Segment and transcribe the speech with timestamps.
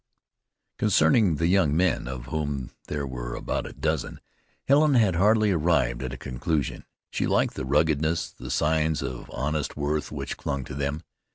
[0.79, 4.19] Concerning the young men, of whom there were about a dozen,
[4.67, 6.85] Helen had hardly arrived at a conclusion.
[7.11, 11.03] She liked the ruggedness, the signs of honest worth which clung to them.